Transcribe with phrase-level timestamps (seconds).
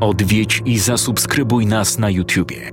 [0.00, 2.70] Odwiedź i zasubskrybuj nas na YouTubie.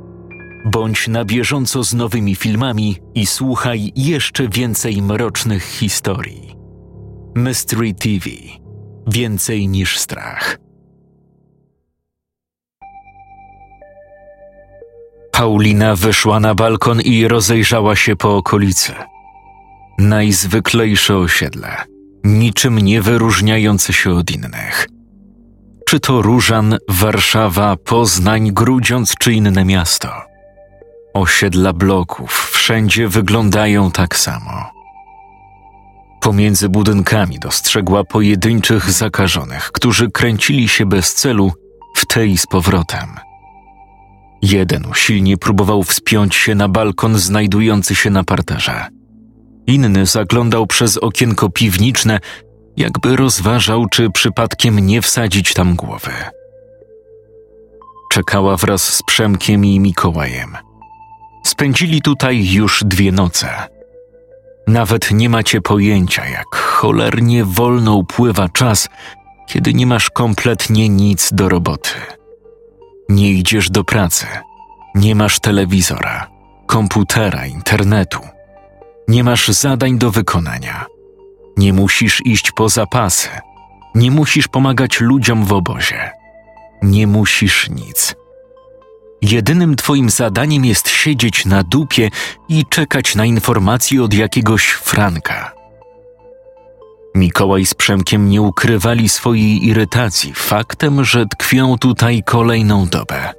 [0.66, 6.56] Bądź na bieżąco z nowymi filmami i słuchaj jeszcze więcej mrocznych historii.
[7.36, 8.30] Mystery TV
[9.08, 10.58] Więcej niż strach.
[15.32, 18.94] Paulina wyszła na balkon i rozejrzała się po okolicy.
[20.00, 21.78] Najzwyklejsze osiedle,
[22.24, 24.88] niczym nie wyróżniające się od innych.
[25.96, 30.10] Czy to Różan, Warszawa, Poznań, Grudziądz czy inne miasto.
[31.14, 34.72] Osiedla bloków wszędzie wyglądają tak samo.
[36.22, 41.52] Pomiędzy budynkami dostrzegła pojedynczych zakażonych, którzy kręcili się bez celu
[41.96, 43.10] w tej z powrotem.
[44.42, 48.88] Jeden usilnie próbował wspiąć się na balkon znajdujący się na parterze.
[49.68, 52.20] Inny zaglądał przez okienko piwniczne,
[52.78, 56.12] jakby rozważał, czy przypadkiem nie wsadzić tam głowy.
[58.12, 60.58] Czekała wraz z Przemkiem i Mikołajem.
[61.46, 63.50] Spędzili tutaj już dwie noce.
[64.68, 68.90] Nawet nie macie pojęcia, jak cholernie wolno upływa czas,
[69.48, 71.90] kiedy nie masz kompletnie nic do roboty.
[73.10, 74.26] Nie idziesz do pracy,
[74.96, 76.28] nie masz telewizora,
[76.66, 78.20] komputera, internetu,
[79.08, 80.86] nie masz zadań do wykonania,
[81.58, 83.30] nie musisz iść po zapasy,
[83.96, 86.12] nie musisz pomagać ludziom w obozie,
[86.82, 88.16] nie musisz nic.
[89.22, 92.10] Jedynym twoim zadaniem jest siedzieć na dupie
[92.50, 95.52] i czekać na informacje od jakiegoś Franka.
[97.16, 103.34] Mikołaj z Przemkiem nie ukrywali swojej irytacji faktem, że tkwią tutaj kolejną dobę,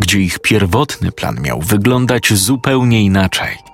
[0.00, 3.73] gdzie ich pierwotny plan miał wyglądać zupełnie inaczej.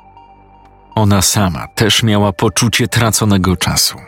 [0.95, 3.99] Ona sama też miała poczucie traconego czasu,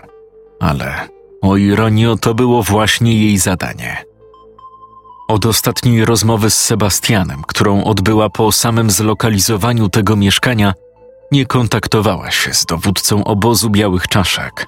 [0.60, 1.08] ale
[1.42, 4.04] o ironio to było właśnie jej zadanie.
[5.28, 10.74] Od ostatniej rozmowy z Sebastianem, którą odbyła po samym zlokalizowaniu tego mieszkania,
[11.32, 14.66] nie kontaktowała się z dowódcą obozu białych czaszek.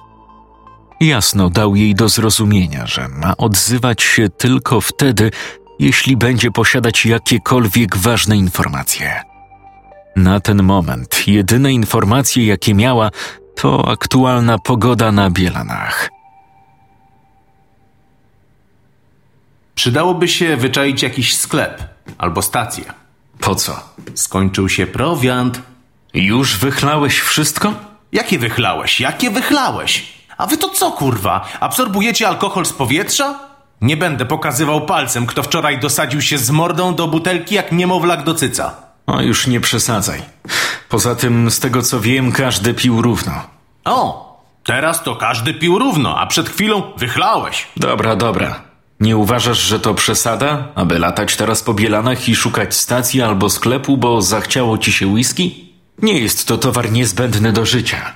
[1.01, 5.31] Jasno dał jej do zrozumienia, że ma odzywać się tylko wtedy,
[5.79, 9.34] jeśli będzie posiadać jakiekolwiek ważne informacje.
[10.15, 13.09] Na ten moment jedyne informacje, jakie miała,
[13.55, 16.09] to aktualna pogoda na Bielanach.
[19.75, 21.83] Przydałoby się wyczaić jakiś sklep
[22.17, 22.83] albo stację.
[23.39, 23.79] Po co?
[24.13, 25.61] Skończył się prowiant.
[26.13, 27.73] Już wychlałeś wszystko?
[28.11, 28.99] Jakie wychlałeś?
[28.99, 30.13] Jakie wychlałeś?
[30.37, 31.47] A wy to co, kurwa?
[31.59, 33.39] Absorbujecie alkohol z powietrza?
[33.81, 38.33] Nie będę pokazywał palcem, kto wczoraj dosadził się z mordą do butelki jak niemowlak do
[38.33, 38.84] cyca.
[39.07, 40.21] O, już nie przesadzaj.
[40.89, 43.31] Poza tym, z tego co wiem, każdy pił równo.
[43.85, 44.25] O,
[44.63, 47.67] teraz to każdy pił równo, a przed chwilą wychlałeś.
[47.77, 48.61] Dobra, dobra.
[48.99, 53.97] Nie uważasz, że to przesada, aby latać teraz po Bielanach i szukać stacji albo sklepu,
[53.97, 55.65] bo zachciało ci się whisky?
[56.01, 58.15] Nie jest to towar niezbędny do życia.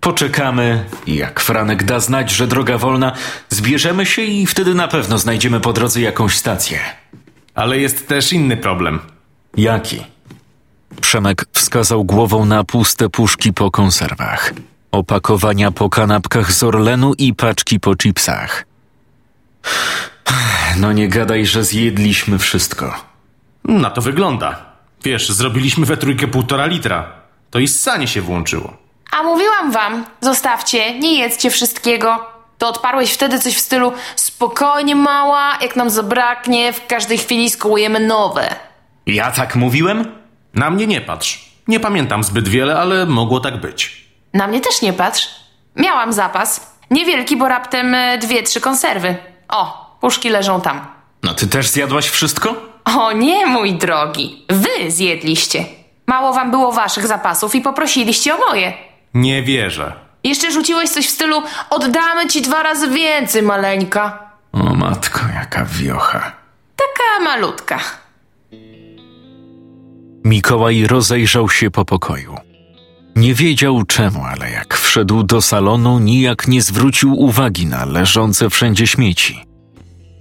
[0.00, 3.12] Poczekamy i jak Franek da znać, że droga wolna,
[3.48, 6.80] zbierzemy się i wtedy na pewno znajdziemy po drodze jakąś stację.
[7.54, 9.00] Ale jest też inny problem.
[9.56, 10.04] Jaki?
[11.00, 14.52] Przemek wskazał głową na puste puszki po konserwach,
[14.92, 18.64] opakowania po kanapkach z Orlenu i paczki po chipsach.
[20.76, 22.94] No nie gadaj, że zjedliśmy wszystko.
[23.64, 24.64] Na to wygląda.
[25.04, 27.12] Wiesz, zrobiliśmy we trójkę półtora litra.
[27.50, 28.76] To i ssanie się włączyło.
[29.12, 32.26] A mówiłam wam, zostawcie, nie jedzcie wszystkiego.
[32.58, 38.00] To odparłeś wtedy coś w stylu spokojnie mała, jak nam zabraknie, w każdej chwili skołujemy
[38.00, 38.54] nowe.
[39.06, 40.17] Ja tak mówiłem?
[40.58, 41.48] Na mnie nie patrz.
[41.68, 44.04] Nie pamiętam zbyt wiele, ale mogło tak być.
[44.34, 45.28] Na mnie też nie patrz.
[45.76, 46.74] Miałam zapas.
[46.90, 49.16] Niewielki, bo raptem e, dwie, trzy konserwy.
[49.48, 50.86] O, puszki leżą tam.
[51.22, 52.54] No ty też zjadłaś wszystko?
[52.84, 54.44] O nie, mój drogi.
[54.48, 55.64] Wy zjedliście.
[56.06, 58.72] Mało wam było waszych zapasów i poprosiliście o moje.
[59.14, 59.92] Nie wierzę.
[60.24, 64.18] Jeszcze rzuciłeś coś w stylu oddamy ci dwa razy więcej, maleńka.
[64.52, 66.32] O matko, jaka wiocha.
[66.76, 67.78] Taka malutka.
[70.28, 72.34] Mikołaj rozejrzał się po pokoju.
[73.16, 78.86] Nie wiedział czemu, ale jak wszedł do salonu, nijak nie zwrócił uwagi na leżące wszędzie
[78.86, 79.44] śmieci.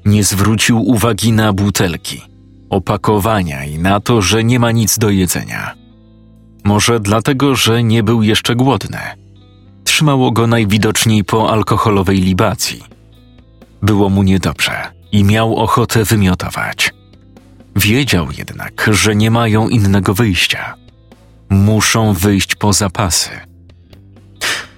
[0.06, 2.21] Nie zwrócił uwagi na butelki,
[2.69, 5.74] opakowania i na to, że nie ma nic do jedzenia.
[6.63, 9.00] Może dlatego, że nie był jeszcze głodny.
[9.83, 12.83] Trzymało go najwidoczniej po alkoholowej libacji.
[13.81, 16.97] Było mu niedobrze i miał ochotę wymiotować.
[17.77, 20.75] Wiedział jednak, że nie mają innego wyjścia.
[21.50, 23.29] Muszą wyjść po zapasy.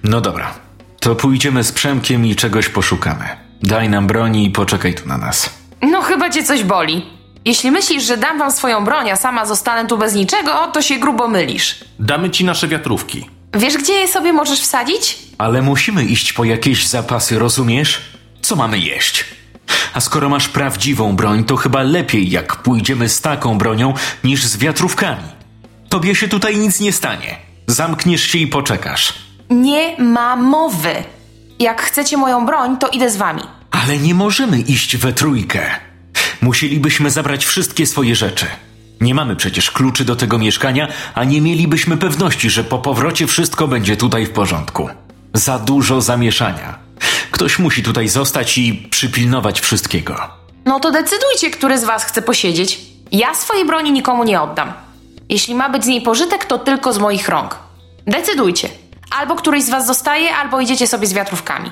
[0.04, 0.54] No dobra,
[1.00, 3.24] to pójdziemy z Przemkiem i czegoś poszukamy.
[3.62, 5.50] Daj nam broni i poczekaj tu na nas.
[5.82, 7.06] No chyba cię coś boli.
[7.44, 10.98] Jeśli myślisz, że dam wam swoją broń, a sama zostanę tu bez niczego, to się
[10.98, 11.84] grubo mylisz.
[11.98, 13.26] Damy ci nasze wiatrówki.
[13.54, 15.18] Wiesz, gdzie je sobie możesz wsadzić?
[15.38, 18.00] Ale musimy iść po jakieś zapasy, rozumiesz?
[18.42, 19.24] Co mamy jeść?
[19.94, 23.94] A skoro masz prawdziwą broń, to chyba lepiej jak pójdziemy z taką bronią
[24.24, 25.22] niż z wiatrówkami.
[25.88, 27.36] Tobie się tutaj nic nie stanie.
[27.66, 29.14] Zamkniesz się i poczekasz.
[29.50, 30.94] Nie ma mowy.
[31.58, 33.42] Jak chcecie moją broń, to idę z wami.
[33.70, 35.60] Ale nie możemy iść we trójkę.
[36.42, 38.46] Musielibyśmy zabrać wszystkie swoje rzeczy.
[39.00, 43.68] Nie mamy przecież kluczy do tego mieszkania, a nie mielibyśmy pewności, że po powrocie wszystko
[43.68, 44.88] będzie tutaj w porządku.
[45.34, 46.78] Za dużo zamieszania.
[47.30, 50.16] Ktoś musi tutaj zostać i przypilnować wszystkiego.
[50.64, 52.80] No to decydujcie, który z was chce posiedzieć.
[53.12, 54.72] Ja swojej broni nikomu nie oddam.
[55.28, 57.58] Jeśli ma być z niej pożytek, to tylko z moich rąk.
[58.06, 58.68] Decydujcie.
[59.10, 61.70] Albo któryś z was zostaje, albo idziecie sobie z wiatrówkami.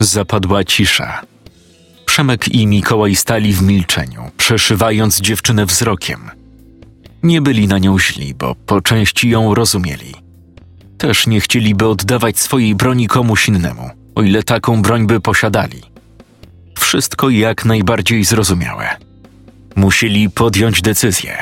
[0.00, 1.22] Zapadła cisza.
[2.06, 6.30] Przemek i Mikołaj stali w milczeniu, przeszywając dziewczynę wzrokiem.
[7.22, 10.14] Nie byli na nią źli, bo po części ją rozumieli.
[10.98, 15.82] Też nie chcieliby oddawać swojej broni komuś innemu, o ile taką broń by posiadali.
[16.78, 18.96] Wszystko jak najbardziej zrozumiałe.
[19.76, 21.36] Musieli podjąć decyzję.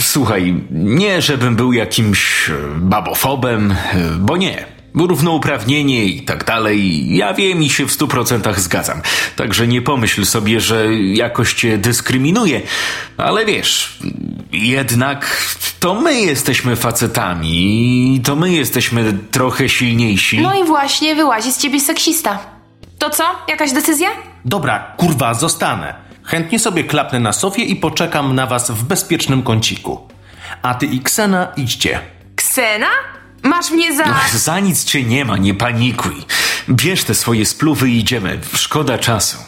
[0.00, 3.74] Słuchaj, nie żebym był jakimś babofobem,
[4.18, 4.77] bo nie.
[4.94, 9.02] Równouprawnienie i tak dalej, ja wiem i się w stu procentach zgadzam.
[9.36, 12.60] Także nie pomyśl sobie, że jakoś cię dyskryminuję.
[13.16, 13.98] Ale wiesz,
[14.52, 15.46] jednak
[15.80, 20.40] to my jesteśmy facetami i to my jesteśmy trochę silniejsi.
[20.40, 22.38] No i właśnie wyłazi z ciebie seksista.
[22.98, 23.24] To co?
[23.48, 24.08] Jakaś decyzja?
[24.44, 25.94] Dobra, kurwa, zostanę.
[26.22, 30.08] Chętnie sobie klapnę na sofie i poczekam na was w bezpiecznym kąciku.
[30.62, 32.00] A ty i Ksena idźcie.
[32.36, 32.86] Ksena?
[33.48, 34.04] Masz mnie za...
[34.34, 36.24] Za nic cię nie ma, nie panikuj.
[36.68, 38.40] Bierz te swoje spluwy i idziemy.
[38.54, 39.47] Szkoda czasu.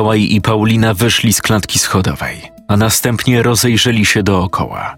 [0.00, 4.96] Mikołaj i Paulina wyszli z klatki schodowej, a następnie rozejrzeli się dookoła.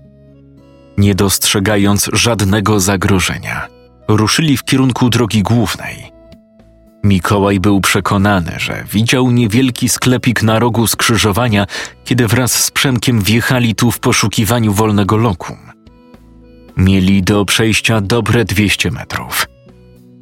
[0.98, 3.68] Nie dostrzegając żadnego zagrożenia,
[4.08, 6.12] ruszyli w kierunku drogi głównej.
[7.04, 11.66] Mikołaj był przekonany, że widział niewielki sklepik na rogu skrzyżowania,
[12.04, 15.56] kiedy wraz z Przemkiem wjechali tu w poszukiwaniu wolnego lokum.
[16.76, 19.46] Mieli do przejścia dobre 200 metrów.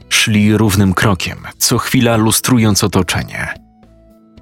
[0.09, 3.49] Szli równym krokiem, co chwila lustrując otoczenie–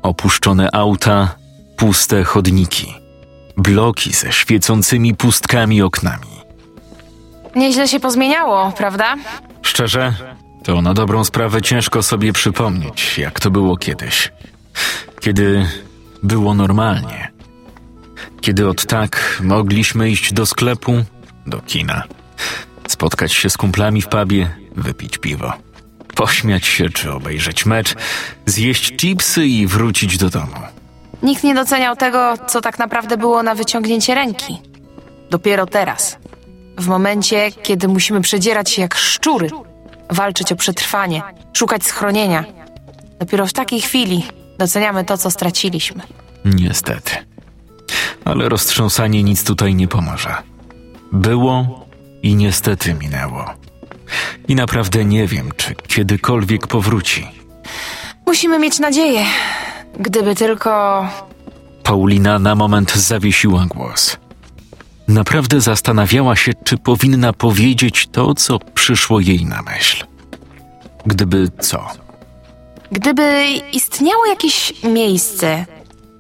[0.03, 1.35] Opuszczone auta,
[1.77, 2.95] puste chodniki,
[3.57, 6.39] bloki ze świecącymi pustkami oknami.
[7.57, 9.17] Nieźle się pozmieniało, prawda?
[9.63, 10.15] Szczerze,
[10.65, 14.33] to na dobrą sprawę ciężko sobie przypomnieć, jak to było kiedyś.
[15.21, 15.67] Kiedy
[16.23, 17.33] było normalnie.
[18.41, 21.05] Kiedy od tak mogliśmy iść do sklepu,
[21.47, 22.03] do kina,
[22.89, 25.68] spotkać się z kumplami w pubie, wypić piwo
[26.19, 27.95] pośmiać się czy obejrzeć mecz,
[28.47, 30.57] zjeść chipsy i wrócić do domu.
[31.23, 34.59] Nikt nie doceniał tego, co tak naprawdę było na wyciągnięcie ręki.
[35.31, 36.19] Dopiero teraz.
[36.79, 39.51] W momencie, kiedy musimy przedzierać się jak szczury,
[40.11, 41.23] walczyć o przetrwanie,
[41.53, 42.45] szukać schronienia.
[43.19, 44.25] Dopiero w takiej chwili
[44.59, 46.03] doceniamy to, co straciliśmy.
[46.45, 47.13] Niestety.
[48.25, 50.35] Ale roztrząsanie nic tutaj nie pomoże.
[51.13, 51.87] Było
[52.23, 53.68] i niestety minęło.
[54.49, 57.29] I naprawdę nie wiem, czy kiedykolwiek powróci.
[58.27, 59.25] Musimy mieć nadzieję.
[60.01, 61.07] Gdyby tylko.
[61.83, 64.17] Paulina na moment zawiesiła głos.
[65.09, 70.05] Naprawdę zastanawiała się, czy powinna powiedzieć to, co przyszło jej na myśl.
[71.07, 71.87] Gdyby co?
[72.93, 75.67] Gdyby istniało jakieś miejsce,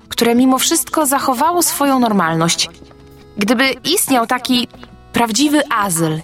[0.09, 2.68] które mimo wszystko zachowało swoją normalność.
[3.37, 4.68] Gdyby istniał taki
[5.12, 6.21] prawdziwy azyl,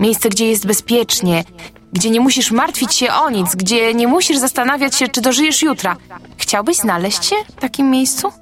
[0.00, 1.44] Miejsce, gdzie jest bezpiecznie,
[1.92, 5.96] gdzie nie musisz martwić się o nic, gdzie nie musisz zastanawiać się, czy dożyjesz jutra.
[6.36, 8.32] Chciałbyś znaleźć się w takim miejscu?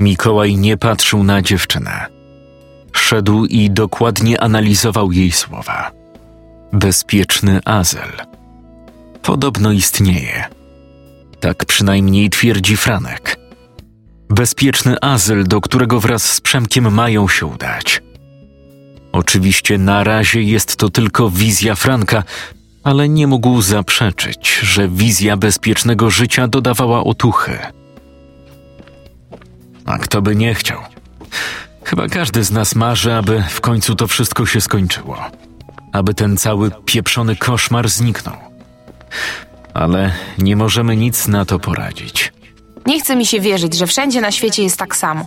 [0.00, 2.06] Mikołaj nie patrzył na dziewczynę.
[2.92, 5.90] Szedł i dokładnie analizował jej słowa.
[6.72, 8.12] Bezpieczny azyl.
[9.22, 10.44] Podobno istnieje.
[11.40, 13.36] Tak przynajmniej twierdzi Franek.
[14.30, 18.02] Bezpieczny azyl, do którego wraz z Przemkiem mają się udać.
[19.14, 22.22] Oczywiście na razie jest to tylko wizja Franka,
[22.84, 27.58] ale nie mógł zaprzeczyć, że wizja bezpiecznego życia dodawała otuchy.
[29.84, 30.80] A kto by nie chciał?
[31.84, 35.18] Chyba każdy z nas marzy, aby w końcu to wszystko się skończyło.
[35.92, 38.36] Aby ten cały pieprzony koszmar zniknął.
[39.74, 42.32] Ale nie możemy nic na to poradzić.
[42.86, 45.26] Nie chce mi się wierzyć, że wszędzie na świecie jest tak samo.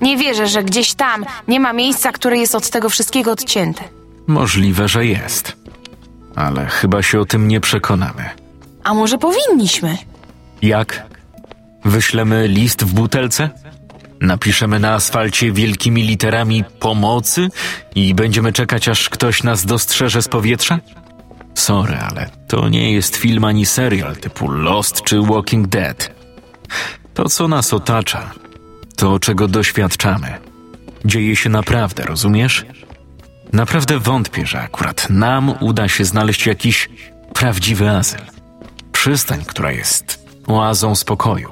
[0.00, 3.84] Nie wierzę, że gdzieś tam nie ma miejsca, które jest od tego wszystkiego odcięte.
[4.26, 5.56] Możliwe, że jest.
[6.36, 8.30] Ale chyba się o tym nie przekonamy.
[8.84, 9.96] A może powinniśmy?
[10.62, 11.02] Jak?
[11.84, 13.50] Wyślemy list w butelce?
[14.20, 17.48] Napiszemy na asfalcie wielkimi literami pomocy
[17.94, 20.78] i będziemy czekać, aż ktoś nas dostrzeże z powietrza?
[21.54, 26.10] Sorry, ale to nie jest film ani serial typu Lost czy Walking Dead.
[27.14, 28.30] To, co nas otacza,
[29.00, 30.38] to, czego doświadczamy,
[31.04, 32.66] dzieje się naprawdę, rozumiesz?
[33.52, 36.88] Naprawdę wątpię, że akurat nam uda się znaleźć jakiś
[37.34, 38.20] prawdziwy azyl.
[38.92, 41.50] Przystań, która jest oazą spokoju.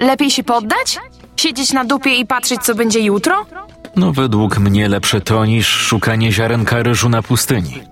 [0.00, 0.98] Lepiej się poddać?
[1.36, 3.46] Siedzieć na dupie i patrzeć, co będzie jutro?
[3.96, 7.82] No, według mnie lepsze to niż szukanie ziarenka ryżu na pustyni.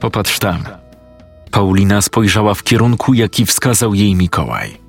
[0.00, 0.64] Popatrz tam.
[1.50, 4.83] Paulina spojrzała w kierunku, jaki wskazał jej Mikołaj.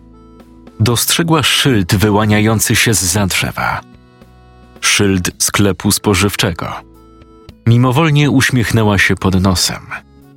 [0.79, 3.81] Dostrzegła szyld wyłaniający się z za drzewa.
[4.81, 6.73] Szyld sklepu spożywczego.
[7.67, 9.81] Mimowolnie uśmiechnęła się pod nosem,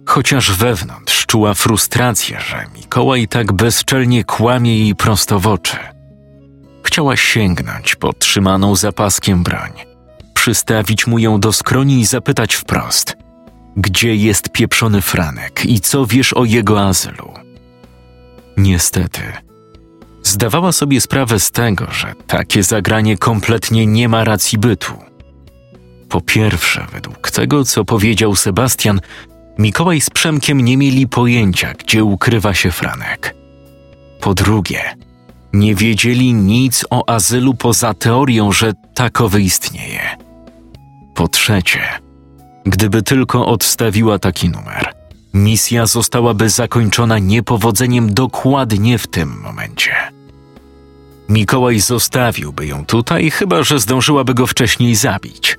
[0.07, 5.76] chociaż wewnątrz czuła frustrację, że Mikołaj tak bezczelnie kłamie jej prosto w oczy.
[6.83, 9.71] Chciała sięgnąć po trzymaną zapaskiem broń,
[10.35, 13.16] przystawić mu ją do skroni i zapytać wprost:
[13.76, 17.33] Gdzie jest pieprzony Franek i co wiesz o jego azylu?
[18.57, 19.23] Niestety,
[20.29, 24.93] zdawała sobie sprawę z tego, że takie zagranie kompletnie nie ma racji bytu.
[26.09, 29.01] Po pierwsze, według tego, co powiedział Sebastian,
[29.59, 33.35] Mikołaj z Przemkiem nie mieli pojęcia, gdzie ukrywa się Franek.
[34.21, 34.81] Po drugie,
[35.53, 40.01] nie wiedzieli nic o azylu poza teorią, że takowy istnieje.
[41.15, 41.83] Po trzecie,
[42.67, 44.93] gdyby tylko odstawiła taki numer,
[45.35, 50.18] misja zostałaby zakończona niepowodzeniem dokładnie w tym momencie.
[51.29, 55.59] Mikołaj zostawiłby ją tutaj, chyba że zdążyłaby go wcześniej zabić.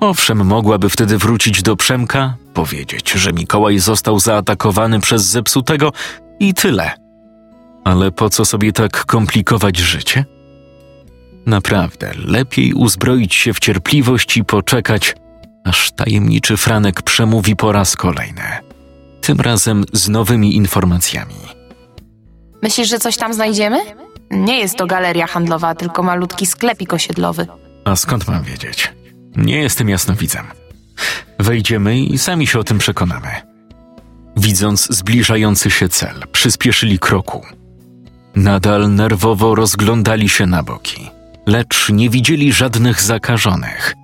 [0.00, 5.92] Owszem, mogłaby wtedy wrócić do Przemka, powiedzieć, że Mikołaj został zaatakowany przez zepsutego
[6.40, 6.90] i tyle.
[7.84, 10.24] Ale po co sobie tak komplikować życie?
[11.46, 15.14] Naprawdę, lepiej uzbroić się w cierpliwość i poczekać,
[15.64, 18.42] aż tajemniczy Franek przemówi po raz kolejny.
[19.20, 21.34] Tym razem z nowymi informacjami.
[22.62, 23.78] Myślisz, że coś tam znajdziemy?
[24.30, 27.46] Nie jest to galeria handlowa, tylko malutki sklepik osiedlowy.
[27.84, 28.92] A skąd mam wiedzieć?
[29.36, 30.46] Nie jestem jasnowidzem.
[31.38, 33.28] Wejdziemy i sami się o tym przekonamy.
[34.36, 37.46] Widząc zbliżający się cel, przyspieszyli kroku.
[38.36, 41.10] Nadal nerwowo rozglądali się na boki,
[41.46, 43.94] lecz nie widzieli żadnych zakażonych.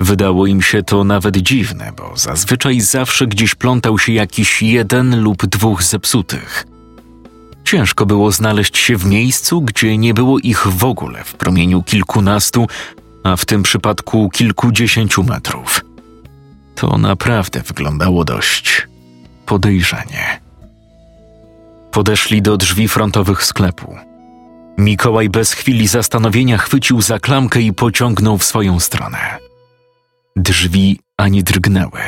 [0.00, 5.46] Wydało im się to nawet dziwne, bo zazwyczaj zawsze gdzieś plątał się jakiś jeden lub
[5.46, 6.66] dwóch zepsutych.
[7.70, 12.66] Ciężko było znaleźć się w miejscu, gdzie nie było ich w ogóle w promieniu kilkunastu,
[13.24, 15.84] a w tym przypadku kilkudziesięciu metrów.
[16.74, 18.88] To naprawdę wyglądało dość
[19.46, 20.40] podejrzanie.
[21.90, 23.96] Podeszli do drzwi frontowych sklepu.
[24.78, 29.18] Mikołaj bez chwili zastanowienia chwycił za klamkę i pociągnął w swoją stronę.
[30.36, 32.00] Drzwi ani drgnęły.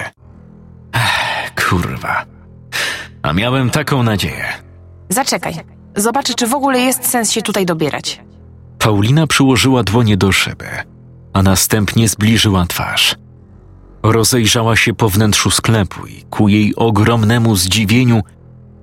[0.93, 2.26] Ech, kurwa.
[3.23, 4.70] A miałem taką nadzieję.
[5.11, 5.55] Zaczekaj.
[5.97, 8.21] Zobaczę, czy w ogóle jest sens się tutaj dobierać.
[8.79, 10.67] Paulina przyłożyła dłonie do szyby,
[11.33, 13.14] a następnie zbliżyła twarz.
[14.02, 18.23] Rozejrzała się po wnętrzu sklepu i ku jej ogromnemu zdziwieniu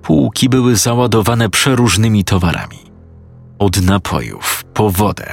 [0.02, 2.78] półki były załadowane przeróżnymi towarami.
[3.58, 5.26] Od napojów po wodę,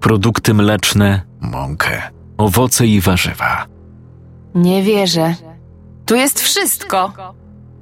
[0.00, 2.02] produkty mleczne, mąkę,
[2.38, 3.66] owoce i warzywa.
[4.54, 5.34] Nie wierzę.
[6.06, 7.12] Tu jest wszystko.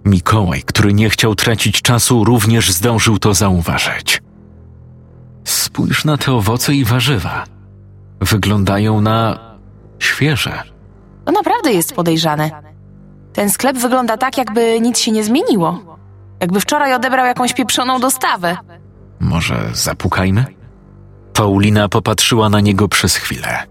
[0.04, 4.22] Mikołaj, który nie chciał tracić czasu, również zdążył to zauważyć.
[5.44, 7.44] Spójrz na te owoce i warzywa.
[8.20, 9.38] Wyglądają na
[9.98, 10.62] świeże.
[11.24, 12.50] To naprawdę jest podejrzane.
[13.32, 15.98] Ten sklep wygląda tak, jakby nic się nie zmieniło.
[16.40, 18.56] Jakby wczoraj odebrał jakąś pieprzoną dostawę.
[19.20, 20.44] Może zapukajmy?
[21.32, 23.62] Paulina popatrzyła na niego przez chwilę,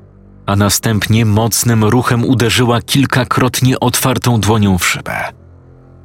[0.45, 5.40] a następnie mocnym ruchem uderzyła kilkakrotnie otwartą dłonią w szybę.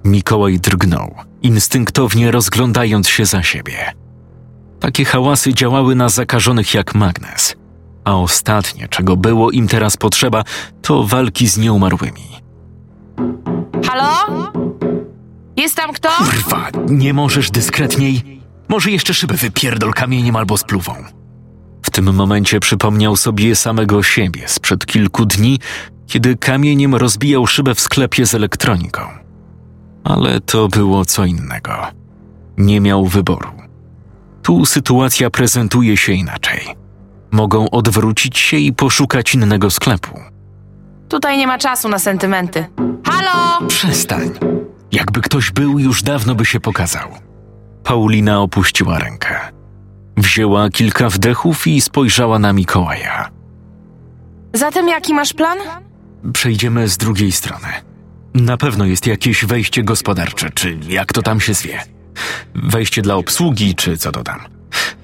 [0.06, 3.92] Mikołaj drgnął, instynktownie rozglądając się za siebie.
[4.80, 7.56] Takie hałasy działały na zakażonych jak magnes.
[8.04, 10.44] A ostatnie, czego było im teraz potrzeba,
[10.82, 12.22] to walki z nieumarłymi.
[13.86, 14.52] Halo?
[15.56, 16.08] Jest tam kto?
[16.18, 18.40] Kurwa, nie możesz dyskretniej?
[18.68, 20.94] Może jeszcze szybę wypierdol kamieniem albo spluwą.
[21.82, 25.58] W tym momencie przypomniał sobie samego siebie sprzed kilku dni,
[26.06, 29.25] kiedy kamieniem rozbijał szybę w sklepie z elektroniką.
[30.06, 31.72] Ale to było co innego.
[32.58, 33.50] Nie miał wyboru.
[34.42, 36.60] Tu sytuacja prezentuje się inaczej.
[37.30, 40.20] Mogą odwrócić się i poszukać innego sklepu.
[41.08, 42.66] Tutaj nie ma czasu na sentymenty.
[43.04, 43.66] Halo?
[43.68, 44.30] Przestań.
[44.92, 47.08] Jakby ktoś był, już dawno by się pokazał.
[47.84, 49.40] Paulina opuściła rękę.
[50.16, 53.30] Wzięła kilka wdechów i spojrzała na Mikołaja.
[54.52, 55.58] Zatem jaki masz plan?
[56.32, 57.68] Przejdziemy z drugiej strony.
[58.40, 61.82] Na pewno jest jakieś wejście gospodarcze, czy jak to tam się zwie.
[62.54, 64.40] Wejście dla obsługi, czy co to tam.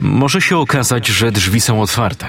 [0.00, 2.26] Może się okazać, że drzwi są otwarte.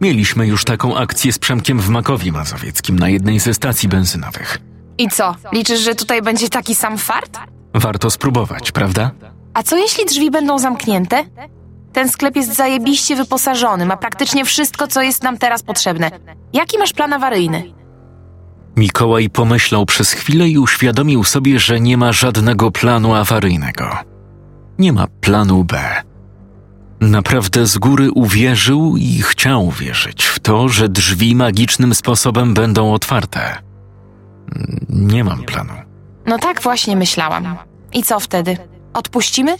[0.00, 4.58] Mieliśmy już taką akcję z Przemkiem w Makowie Mazowieckim na jednej ze stacji benzynowych.
[4.98, 5.34] I co?
[5.52, 7.38] Liczysz, że tutaj będzie taki sam fart?
[7.74, 9.10] Warto spróbować, prawda?
[9.54, 11.24] A co jeśli drzwi będą zamknięte?
[11.92, 16.10] Ten sklep jest zajebiście wyposażony, ma praktycznie wszystko, co jest nam teraz potrzebne.
[16.52, 17.77] Jaki masz plan awaryjny?
[18.78, 23.96] Mikołaj pomyślał przez chwilę i uświadomił sobie, że nie ma żadnego planu awaryjnego.
[24.78, 26.02] Nie ma planu B.
[27.00, 33.62] Naprawdę z góry uwierzył i chciał wierzyć w to, że drzwi magicznym sposobem będą otwarte.
[34.88, 35.72] Nie mam planu.
[36.26, 37.56] No tak właśnie myślałam.
[37.92, 38.56] I co wtedy?
[38.94, 39.56] Odpuścimy?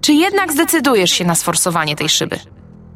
[0.00, 2.38] Czy jednak zdecydujesz się na sforsowanie tej szyby?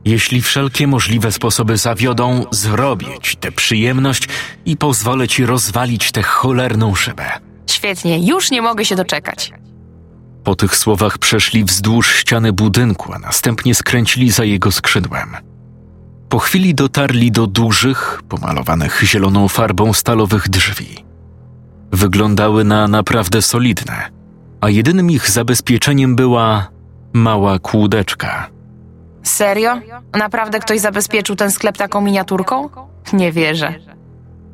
[0.05, 4.29] Jeśli wszelkie możliwe sposoby zawiodą, zrobię ci tę przyjemność
[4.67, 7.25] i pozwolę ci rozwalić tę cholerną szybę.
[7.71, 9.53] Świetnie, już nie mogę się doczekać.
[10.45, 15.37] Po tych słowach przeszli wzdłuż ściany budynku, a następnie skręcili za jego skrzydłem.
[16.29, 21.05] Po chwili dotarli do dużych, pomalowanych zieloną farbą stalowych drzwi.
[21.93, 24.11] Wyglądały na naprawdę solidne,
[24.61, 26.69] a jedynym ich zabezpieczeniem była
[27.13, 28.58] mała kłódeczka.
[29.29, 29.81] Serio?
[30.19, 32.69] Naprawdę ktoś zabezpieczył ten sklep taką miniaturką?
[33.13, 33.75] Nie wierzę.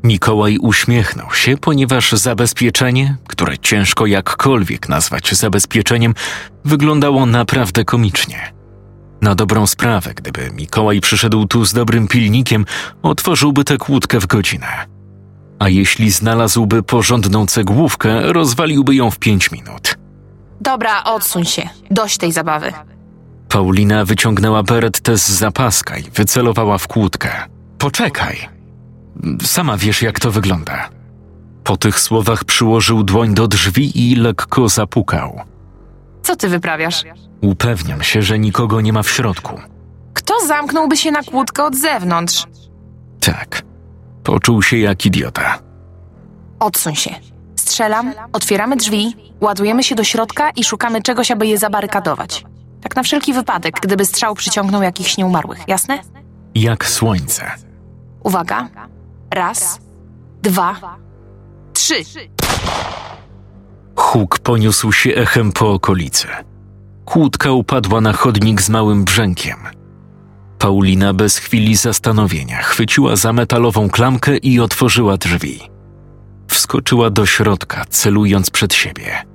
[0.05, 6.15] Mikołaj uśmiechnął się, ponieważ zabezpieczenie, które ciężko jakkolwiek nazwać zabezpieczeniem,
[6.65, 8.53] wyglądało naprawdę komicznie.
[9.21, 12.67] Na dobrą sprawę, gdyby Mikołaj przyszedł tu z dobrym pilnikiem,
[13.03, 14.87] otworzyłby tę kłódkę w godzinę.
[15.59, 19.99] A jeśli znalazłby porządną cegłówkę, rozwaliłby ją w pięć minut.
[20.61, 21.69] Dobra, odsuń się.
[21.91, 22.73] Dość tej zabawy.
[23.55, 27.31] Paulina wyciągnęła berettę z zapaska i wycelowała w kłódkę.
[27.79, 28.49] Poczekaj.
[29.43, 30.89] Sama wiesz, jak to wygląda.
[31.65, 35.41] Po tych słowach przyłożył dłoń do drzwi i lekko zapukał.
[36.23, 37.05] Co ty wyprawiasz?
[37.41, 39.61] Upewniam się, że nikogo nie ma w środku.
[40.15, 42.45] Kto zamknąłby się na kłódkę od zewnątrz?
[43.21, 43.63] Tak.
[44.25, 45.59] Poczuł się jak idiota.
[46.61, 47.11] Odsuń się.
[47.57, 52.45] Strzelam, otwieramy drzwi, ładujemy się do środka i szukamy czegoś, aby je zabarykadować.
[52.85, 55.99] Tak na wszelki wypadek, gdyby strzał przyciągnął jakichś nieumarłych, jasne?
[56.55, 57.51] Jak słońce.
[58.25, 58.69] Uwaga.
[59.31, 59.81] Raz,
[60.43, 60.97] dwa,
[61.73, 61.95] trzy.
[63.97, 66.29] Huk poniósł się echem po okolicy.
[67.05, 69.57] Kłódka upadła na chodnik z małym brzękiem.
[70.59, 75.61] Paulina bez chwili zastanowienia chwyciła za metalową klamkę i otworzyła drzwi.
[76.49, 79.34] Wskoczyła do środka, celując przed siebie.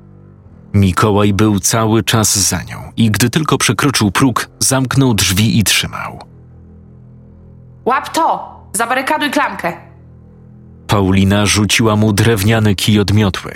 [0.73, 6.19] Mikołaj był cały czas za nią i gdy tylko przekroczył próg, zamknął drzwi i trzymał.
[7.85, 8.59] Łap to!
[8.73, 9.73] Zabarykaduj klamkę.
[10.87, 13.51] Paulina rzuciła mu drewniany kij od miotły.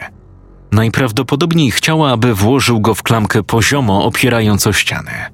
[0.72, 5.30] Najprawdopodobniej chciała, aby włożył go w klamkę poziomo, opierając o ścianę.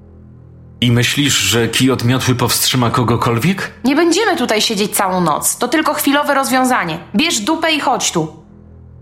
[0.81, 3.71] I myślisz, że kij od miotły powstrzyma kogokolwiek?
[3.83, 5.57] Nie będziemy tutaj siedzieć całą noc.
[5.57, 6.99] To tylko chwilowe rozwiązanie.
[7.15, 8.43] Bierz dupę i chodź tu.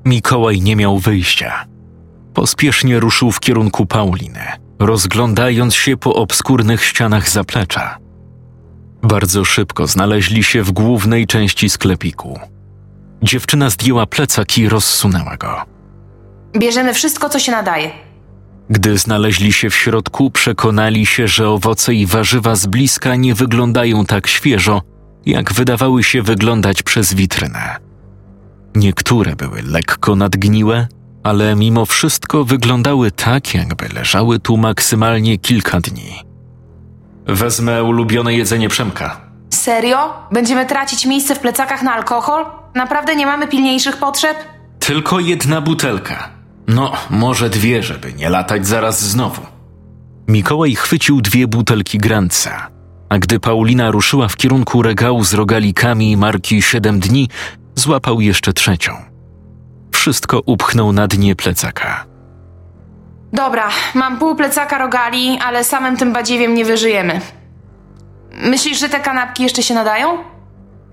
[0.06, 1.66] Mikołaj nie miał wyjścia.
[2.38, 4.42] Pospiesznie ruszył w kierunku Pauliny,
[4.80, 7.98] rozglądając się po obskurnych ścianach zaplecza.
[9.04, 12.40] Bardzo szybko znaleźli się w głównej części sklepiku.
[13.24, 15.62] Dziewczyna zdjęła plecak i rozsunęła go.
[16.58, 17.92] Bierzemy wszystko, co się nadaje.
[18.70, 24.06] Gdy znaleźli się w środku, przekonali się, że owoce i warzywa z bliska nie wyglądają
[24.06, 24.82] tak świeżo,
[25.26, 27.76] jak wydawały się wyglądać przez witrynę.
[28.76, 30.88] Niektóre były lekko nadgniłe,
[31.28, 36.24] ale mimo wszystko wyglądały tak, jakby leżały tu maksymalnie kilka dni.
[37.26, 39.22] Wezmę ulubione jedzenie Przemka.
[39.54, 40.14] Serio?
[40.32, 42.46] Będziemy tracić miejsce w plecakach na alkohol?
[42.76, 44.38] Naprawdę nie mamy pilniejszych potrzeb?
[44.80, 46.30] Tylko jedna butelka.
[46.68, 49.42] No, może dwie, żeby nie latać zaraz znowu.
[50.28, 52.68] Mikołaj chwycił dwie butelki Grandsa,
[53.10, 57.30] a gdy Paulina ruszyła w kierunku regału z rogalikami marki 7 dni,
[57.76, 59.17] złapał jeszcze trzecią.
[60.08, 62.06] Wszystko upchnął na dnie plecaka.
[63.34, 67.22] Dobra, mam pół plecaka rogali, ale samym tym badziewiem nie wyżyjemy.
[68.32, 70.18] Myślisz, że te kanapki jeszcze się nadają?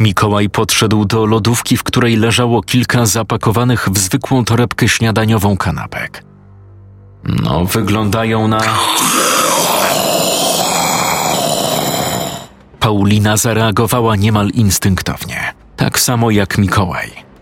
[0.01, 6.25] Mikołaj podszedł do lodówki, w której leżało kilka zapakowanych w zwykłą torebkę śniadaniową kanapek.
[7.25, 8.61] No, wyglądają na.
[12.81, 17.34] Paulina zareagowała niemal instynktownie, tak samo jak Mikołaj.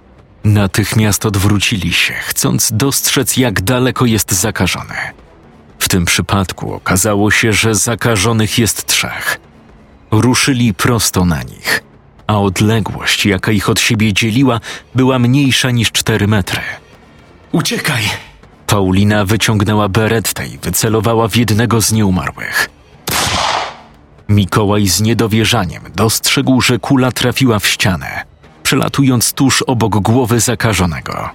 [0.44, 4.94] Natychmiast odwrócili się, chcąc dostrzec, jak daleko jest zakażony.
[5.78, 9.40] W tym przypadku okazało się, że zakażonych jest trzech.
[10.10, 11.84] Ruszyli prosto na nich,
[12.26, 14.60] a odległość, jaka ich od siebie dzieliła,
[14.94, 16.60] była mniejsza niż cztery metry.
[17.52, 18.02] Uciekaj!
[18.66, 22.70] Paulina wyciągnęła berettę i wycelowała w jednego z nieumarłych.
[24.28, 28.24] Mikołaj z niedowierzaniem dostrzegł, że kula trafiła w ścianę,
[28.72, 31.30] przelatując tuż obok głowy zakażonego.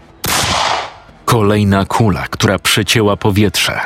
[1.26, 3.80] Kolejna kula, która przecięła powietrze.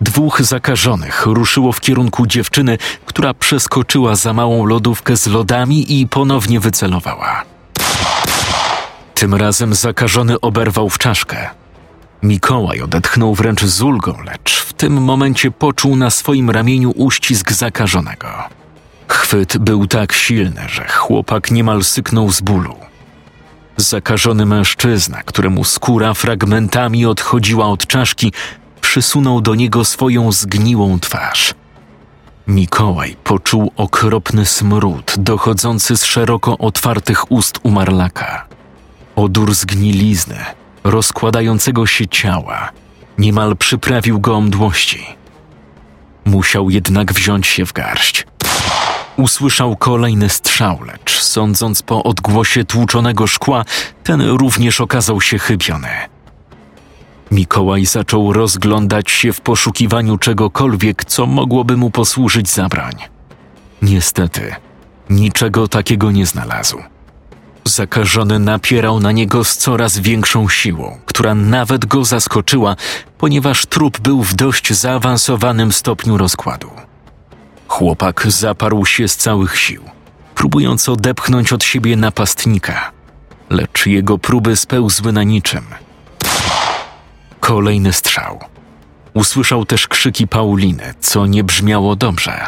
[0.00, 6.60] Dwóch zakażonych ruszyło w kierunku dziewczyny, która przeskoczyła za małą lodówkę z lodami i ponownie
[6.60, 7.42] wycelowała.
[9.14, 11.50] Tym razem zakażony oberwał w czaszkę.
[12.22, 18.59] Mikołaj odetchnął wręcz z ulgą, lecz w tym momencie poczuł na swoim ramieniu uścisk zakażonego.
[19.10, 22.76] Chwyt był tak silny, że chłopak niemal syknął z bólu.
[23.76, 28.32] Zakażony mężczyzna, któremu skóra fragmentami odchodziła od czaszki,
[28.80, 31.54] przysunął do niego swoją zgniłą twarz.
[32.46, 38.46] Mikołaj poczuł okropny smród dochodzący z szeroko otwartych ust umarlaka.
[39.16, 40.38] Odór zgnilizny,
[40.84, 42.70] rozkładającego się ciała,
[43.18, 45.06] niemal przyprawił go o mdłości.
[46.24, 48.29] Musiał jednak wziąć się w garść.
[49.16, 53.64] Usłyszał kolejny strzał, lecz sądząc po odgłosie tłuczonego szkła,
[54.04, 55.88] ten również okazał się chybiony.
[57.30, 62.94] Mikołaj zaczął rozglądać się w poszukiwaniu czegokolwiek, co mogłoby mu posłużyć za broń.
[63.82, 64.54] Niestety,
[65.10, 66.78] niczego takiego nie znalazł.
[67.64, 72.76] Zakażony napierał na niego z coraz większą siłą, która nawet go zaskoczyła,
[73.18, 76.70] ponieważ trup był w dość zaawansowanym stopniu rozkładu.
[77.70, 79.82] Chłopak zaparł się z całych sił,
[80.34, 82.90] próbując odepchnąć od siebie napastnika,
[83.50, 85.64] lecz jego próby spełzły na niczym.
[87.40, 88.40] Kolejny strzał.
[89.14, 92.46] Usłyszał też krzyki Pauliny, co nie brzmiało dobrze.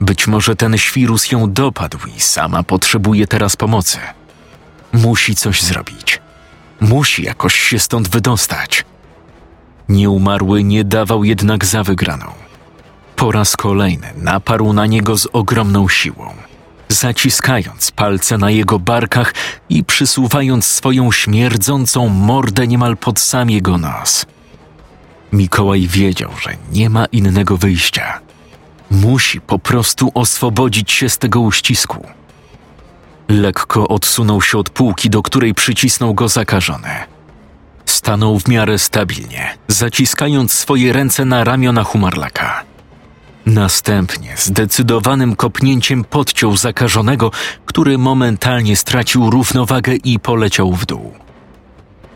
[0.00, 3.98] Być może ten świrus ją dopadł i sama potrzebuje teraz pomocy.
[4.92, 6.20] Musi coś zrobić.
[6.80, 8.84] Musi jakoś się stąd wydostać.
[9.88, 12.41] Nieumarły nie dawał jednak za wygraną.
[13.22, 16.34] Po raz kolejny naparł na niego z ogromną siłą,
[16.88, 19.34] zaciskając palce na jego barkach
[19.68, 24.26] i przysuwając swoją śmierdzącą mordę niemal pod sam jego nos.
[25.32, 28.20] Mikołaj wiedział, że nie ma innego wyjścia.
[28.90, 32.06] Musi po prostu oswobodzić się z tego uścisku.
[33.28, 36.94] Lekko odsunął się od półki, do której przycisnął go zakażony.
[37.86, 42.71] Stanął w miarę stabilnie, zaciskając swoje ręce na ramionach umarlaka.
[43.46, 47.30] Następnie zdecydowanym kopnięciem podciął zakażonego,
[47.66, 51.12] który momentalnie stracił równowagę i poleciał w dół.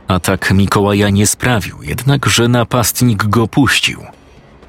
[0.08, 4.04] Atak Mikołaja nie sprawił jednak, że napastnik go puścił.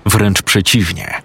[0.06, 1.22] Wręcz przeciwnie.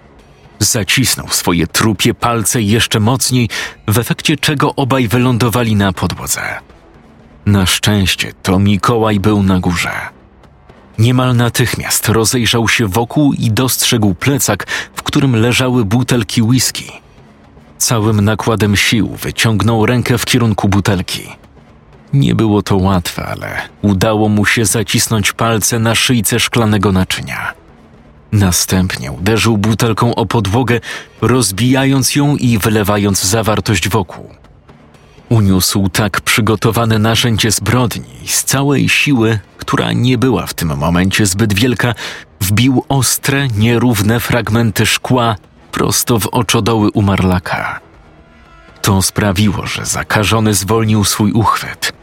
[0.59, 3.49] Zacisnął swoje trupie palce jeszcze mocniej,
[3.87, 6.41] w efekcie czego obaj wylądowali na podłodze.
[7.45, 9.91] Na szczęście to Mikołaj był na górze.
[10.97, 16.91] Niemal natychmiast rozejrzał się wokół i dostrzegł plecak, w którym leżały butelki whisky.
[17.77, 21.29] Całym nakładem sił wyciągnął rękę w kierunku butelki.
[22.13, 27.53] Nie było to łatwe, ale udało mu się zacisnąć palce na szyjce szklanego naczynia.
[28.31, 30.79] Następnie uderzył butelką o podłogę,
[31.21, 34.29] rozbijając ją i wylewając zawartość wokół.
[35.29, 41.53] Uniósł tak przygotowane narzędzie zbrodni z całej siły, która nie była w tym momencie zbyt
[41.53, 41.93] wielka,
[42.41, 45.35] wbił ostre, nierówne fragmenty szkła
[45.71, 47.79] prosto w oczodoły umarlaka.
[48.81, 51.93] To sprawiło, że zakażony zwolnił swój uchwyt.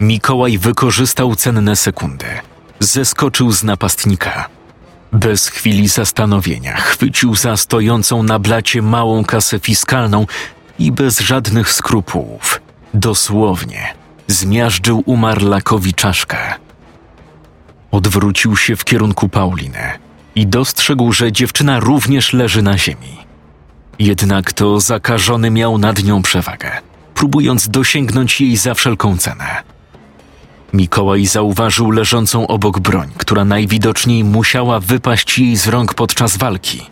[0.00, 2.26] Mikołaj wykorzystał cenne sekundy.
[2.80, 4.48] Zeskoczył z napastnika.
[5.12, 10.26] Bez chwili zastanowienia chwycił za stojącą na blacie małą kasę fiskalną
[10.78, 12.60] i bez żadnych skrupułów,
[12.94, 13.94] dosłownie,
[14.26, 16.38] zmiażdżył umarlakowi czaszkę.
[17.90, 19.98] Odwrócił się w kierunku Pauliny,
[20.38, 23.18] i dostrzegł, że dziewczyna również leży na ziemi.
[23.98, 26.70] Jednak to zakażony miał nad nią przewagę,
[27.14, 29.62] próbując dosięgnąć jej za wszelką cenę.
[30.72, 36.82] Mikołaj zauważył leżącą obok broń, która najwidoczniej musiała wypaść jej z rąk podczas walki.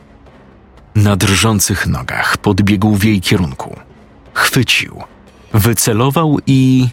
[0.96, 3.76] Na drżących nogach podbiegł w jej kierunku.
[4.34, 5.02] Chwycił,
[5.52, 6.88] wycelował i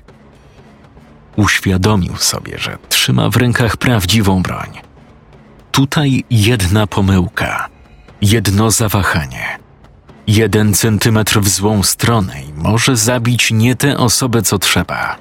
[1.36, 4.70] uświadomił sobie, że trzyma w rękach prawdziwą broń.
[5.72, 7.70] Tutaj jedna pomyłka,
[8.22, 9.60] jedno zawahanie,
[10.28, 15.16] jeden centymetr w złą stronę i może zabić nie tę osobę, co trzeba.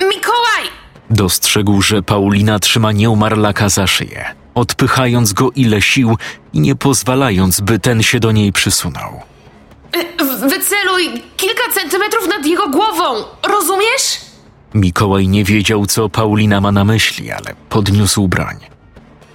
[0.00, 0.64] Mikołaj!
[1.10, 6.16] Dostrzegł, że Paulina trzyma nieumarlaka za szyję, odpychając go ile sił
[6.52, 9.20] i nie pozwalając, by ten się do niej przysunął.
[9.96, 14.20] Y, Wyceluj kilka centymetrów nad jego głową, rozumiesz?
[14.74, 18.56] Mikołaj nie wiedział, co Paulina ma na myśli, ale podniósł broń.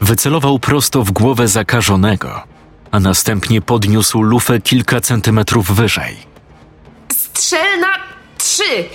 [0.01, 2.41] Wycelował prosto w głowę zakażonego,
[2.91, 6.17] a następnie podniósł lufę kilka centymetrów wyżej.
[7.13, 7.93] Strzel na
[8.37, 8.85] trzy,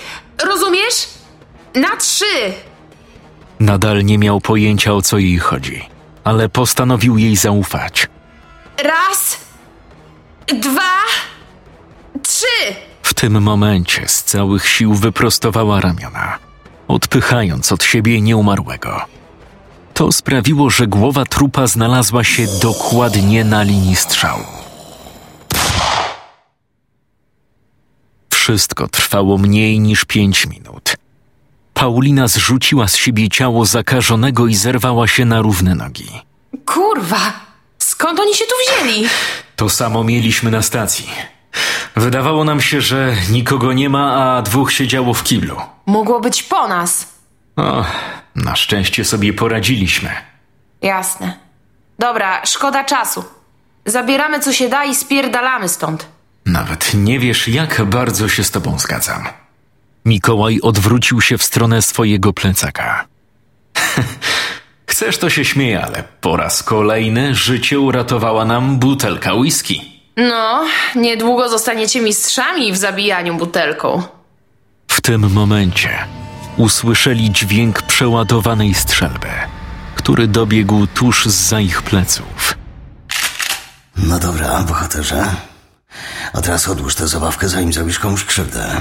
[0.49, 1.09] rozumiesz?
[1.75, 2.53] Na trzy!
[3.61, 5.83] Nadal nie miał pojęcia, o co jej chodzi,
[6.25, 8.07] ale postanowił jej zaufać.
[8.85, 9.37] Raz,
[10.47, 10.93] dwa,
[12.23, 12.75] trzy!
[13.03, 16.39] W tym momencie z całych sił wyprostowała ramiona,
[16.89, 19.01] odpychając od siebie nieumarłego.
[19.95, 24.45] To sprawiło, że głowa trupa znalazła się dokładnie na linii strzału.
[28.33, 30.97] Wszystko trwało mniej niż pięć minut.
[31.81, 36.09] Paulina zrzuciła z siebie ciało zakażonego i zerwała się na równe nogi.
[36.67, 37.33] Kurwa!
[37.79, 39.09] Skąd oni się tu wzięli?
[39.57, 41.11] To samo mieliśmy na stacji.
[41.97, 45.57] Wydawało nam się, że nikogo nie ma, a dwóch siedziało w kiblu.
[45.87, 47.07] Mogło być po nas.
[47.57, 47.85] O,
[48.37, 50.11] na szczęście sobie poradziliśmy.
[50.83, 51.39] Jasne.
[51.99, 53.25] Dobra, szkoda czasu.
[53.87, 56.07] Zabieramy co się da i spierdalamy stąd.
[56.47, 59.29] Nawet nie wiesz, jak bardzo się z tobą zgadzam.
[60.05, 63.07] Mikołaj odwrócił się w stronę swojego plecaka.
[64.91, 69.81] Chcesz, to się śmieję, ale po raz kolejny życie uratowała nam butelka whisky.
[70.17, 70.65] No,
[70.97, 74.03] niedługo zostaniecie mistrzami w zabijaniu butelką.
[74.89, 75.99] W tym momencie
[76.57, 79.29] usłyszeli dźwięk przeładowanej strzelby,
[79.95, 82.55] który dobiegł tuż za ich pleców.
[83.97, 85.25] No dobra, bohaterze.
[86.33, 88.81] A teraz odłóż tę zabawkę, zanim zrobisz komuś krzywdę.